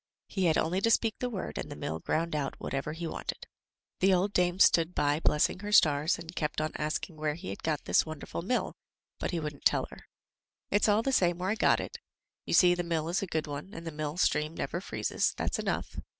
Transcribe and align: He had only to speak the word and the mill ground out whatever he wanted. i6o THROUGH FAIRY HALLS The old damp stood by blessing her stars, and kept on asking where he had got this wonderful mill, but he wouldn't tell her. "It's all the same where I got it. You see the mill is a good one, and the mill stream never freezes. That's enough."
He 0.27 0.45
had 0.45 0.57
only 0.57 0.81
to 0.81 0.89
speak 0.89 1.13
the 1.19 1.29
word 1.29 1.59
and 1.59 1.71
the 1.71 1.75
mill 1.75 1.99
ground 1.99 2.35
out 2.35 2.59
whatever 2.59 2.93
he 2.93 3.05
wanted. 3.05 3.41
i6o 3.41 3.41
THROUGH 3.41 4.07
FAIRY 4.07 4.09
HALLS 4.09 4.17
The 4.17 4.19
old 4.19 4.33
damp 4.33 4.61
stood 4.63 4.95
by 4.95 5.19
blessing 5.19 5.59
her 5.59 5.71
stars, 5.71 6.17
and 6.17 6.35
kept 6.35 6.59
on 6.59 6.71
asking 6.75 7.17
where 7.17 7.35
he 7.35 7.49
had 7.49 7.61
got 7.61 7.85
this 7.85 8.03
wonderful 8.03 8.41
mill, 8.41 8.73
but 9.19 9.29
he 9.29 9.39
wouldn't 9.39 9.63
tell 9.63 9.85
her. 9.91 10.07
"It's 10.71 10.89
all 10.89 11.03
the 11.03 11.11
same 11.11 11.37
where 11.37 11.51
I 11.51 11.55
got 11.55 11.79
it. 11.79 11.99
You 12.47 12.55
see 12.55 12.73
the 12.73 12.81
mill 12.81 13.09
is 13.09 13.21
a 13.21 13.27
good 13.27 13.45
one, 13.45 13.75
and 13.75 13.85
the 13.85 13.91
mill 13.91 14.17
stream 14.17 14.55
never 14.55 14.81
freezes. 14.81 15.35
That's 15.37 15.59
enough." 15.59 15.97